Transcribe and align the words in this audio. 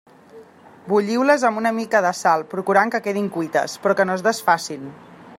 Bulliu-les 0.91 1.43
amb 1.49 1.61
una 1.61 1.73
mica 1.79 2.01
de 2.05 2.13
sal, 2.19 2.45
procurant 2.53 2.93
que 2.95 3.03
quedin 3.09 3.27
cuites, 3.35 3.77
però 3.85 3.97
que 4.01 4.07
no 4.11 4.17
es 4.21 4.25
desfacin. 4.29 4.89